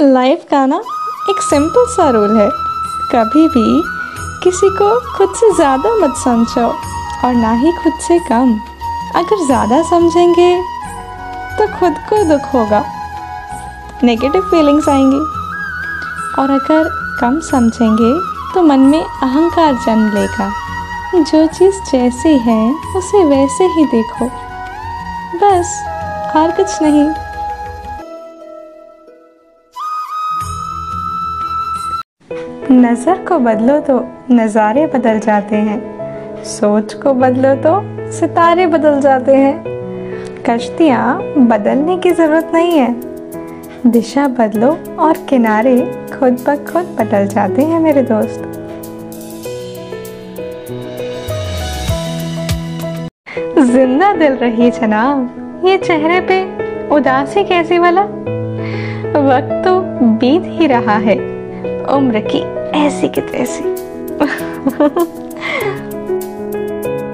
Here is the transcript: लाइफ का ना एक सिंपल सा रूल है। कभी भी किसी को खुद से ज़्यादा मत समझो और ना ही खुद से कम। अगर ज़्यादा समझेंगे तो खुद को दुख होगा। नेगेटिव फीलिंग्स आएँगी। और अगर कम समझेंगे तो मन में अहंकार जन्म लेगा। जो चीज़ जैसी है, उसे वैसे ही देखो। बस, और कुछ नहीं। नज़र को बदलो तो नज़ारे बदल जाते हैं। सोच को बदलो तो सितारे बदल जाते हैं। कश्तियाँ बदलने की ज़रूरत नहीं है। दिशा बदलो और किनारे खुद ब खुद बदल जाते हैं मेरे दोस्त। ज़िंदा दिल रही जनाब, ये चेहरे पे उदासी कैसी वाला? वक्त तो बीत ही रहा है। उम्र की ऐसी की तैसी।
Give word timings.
लाइफ 0.00 0.44
का 0.50 0.64
ना 0.66 0.76
एक 1.30 1.40
सिंपल 1.42 1.86
सा 1.86 2.08
रूल 2.10 2.36
है। 2.38 2.48
कभी 3.12 3.46
भी 3.48 3.82
किसी 4.42 4.68
को 4.76 4.88
खुद 5.16 5.34
से 5.36 5.50
ज़्यादा 5.54 5.94
मत 5.96 6.14
समझो 6.16 6.66
और 7.24 7.34
ना 7.34 7.52
ही 7.52 7.72
खुद 7.72 7.98
से 8.02 8.18
कम। 8.28 8.52
अगर 9.16 9.44
ज़्यादा 9.46 9.82
समझेंगे 9.82 10.54
तो 11.58 11.66
खुद 11.78 11.98
को 12.08 12.22
दुख 12.24 12.54
होगा। 12.54 12.84
नेगेटिव 14.04 14.42
फीलिंग्स 14.42 14.88
आएँगी। 14.88 15.20
और 16.38 16.50
अगर 16.50 16.90
कम 17.20 17.40
समझेंगे 17.40 18.14
तो 18.54 18.62
मन 18.62 18.80
में 18.80 19.02
अहंकार 19.02 19.74
जन्म 19.86 20.08
लेगा। 20.14 20.50
जो 21.16 21.46
चीज़ 21.48 21.80
जैसी 21.92 22.38
है, 22.38 22.62
उसे 22.96 23.24
वैसे 23.24 23.64
ही 23.66 23.84
देखो। 23.86 24.26
बस, 25.36 25.78
और 26.36 26.50
कुछ 26.50 26.82
नहीं। 26.82 27.08
नज़र 32.70 33.18
को 33.26 33.38
बदलो 33.38 33.78
तो 33.80 33.94
नज़ारे 34.30 34.86
बदल 34.86 35.18
जाते 35.18 35.56
हैं। 35.58 36.44
सोच 36.44 36.92
को 36.94 37.12
बदलो 37.14 37.54
तो 37.56 38.10
सितारे 38.12 38.66
बदल 38.66 39.00
जाते 39.00 39.34
हैं। 39.34 40.42
कश्तियाँ 40.46 41.46
बदलने 41.48 41.96
की 41.98 42.10
ज़रूरत 42.10 42.50
नहीं 42.54 42.78
है। 42.78 43.90
दिशा 43.90 44.26
बदलो 44.30 44.68
और 44.98 45.16
किनारे 45.28 45.76
खुद 46.12 46.44
ब 46.48 46.56
खुद 46.66 46.94
बदल 46.98 47.26
जाते 47.26 47.62
हैं 47.62 47.80
मेरे 47.80 48.02
दोस्त। 48.02 48.42
ज़िंदा 53.62 54.12
दिल 54.14 54.32
रही 54.34 54.70
जनाब, 54.70 55.62
ये 55.66 55.78
चेहरे 55.78 56.20
पे 56.28 56.42
उदासी 56.96 57.44
कैसी 57.44 57.78
वाला? 57.78 58.02
वक्त 59.22 59.62
तो 59.64 59.80
बीत 60.18 60.42
ही 60.50 60.66
रहा 60.66 60.96
है। 60.98 61.16
उम्र 61.96 62.20
की 62.20 62.40
ऐसी 62.78 63.08
की 63.08 63.20
तैसी। 63.20 63.64